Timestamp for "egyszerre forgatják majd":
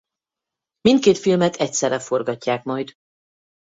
1.55-2.93